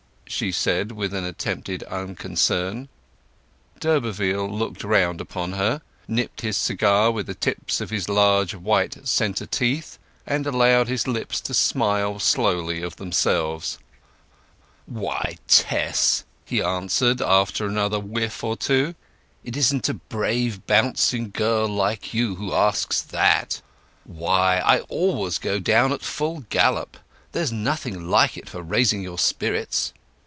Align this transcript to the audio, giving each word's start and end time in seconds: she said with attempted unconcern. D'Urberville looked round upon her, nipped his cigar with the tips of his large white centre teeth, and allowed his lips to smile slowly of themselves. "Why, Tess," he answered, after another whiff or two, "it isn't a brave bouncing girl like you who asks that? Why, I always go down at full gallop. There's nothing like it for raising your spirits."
she 0.27 0.49
said 0.49 0.93
with 0.93 1.13
attempted 1.13 1.83
unconcern. 1.83 2.87
D'Urberville 3.81 4.49
looked 4.49 4.81
round 4.81 5.19
upon 5.19 5.51
her, 5.51 5.81
nipped 6.07 6.39
his 6.39 6.55
cigar 6.55 7.11
with 7.11 7.25
the 7.27 7.35
tips 7.35 7.81
of 7.81 7.89
his 7.89 8.07
large 8.07 8.55
white 8.55 9.05
centre 9.05 9.45
teeth, 9.45 9.99
and 10.25 10.47
allowed 10.47 10.87
his 10.87 11.05
lips 11.05 11.41
to 11.41 11.53
smile 11.53 12.17
slowly 12.17 12.81
of 12.81 12.95
themselves. 12.95 13.77
"Why, 14.85 15.37
Tess," 15.49 16.23
he 16.45 16.63
answered, 16.63 17.21
after 17.21 17.65
another 17.65 17.99
whiff 17.99 18.41
or 18.41 18.55
two, 18.55 18.95
"it 19.43 19.57
isn't 19.57 19.89
a 19.89 19.95
brave 19.95 20.65
bouncing 20.65 21.31
girl 21.31 21.67
like 21.67 22.13
you 22.13 22.35
who 22.35 22.53
asks 22.53 23.01
that? 23.01 23.61
Why, 24.05 24.59
I 24.59 24.79
always 24.83 25.37
go 25.39 25.59
down 25.59 25.91
at 25.91 26.01
full 26.01 26.45
gallop. 26.49 26.95
There's 27.33 27.51
nothing 27.51 28.09
like 28.09 28.37
it 28.37 28.47
for 28.47 28.61
raising 28.63 29.01
your 29.03 29.17
spirits." 29.19 29.93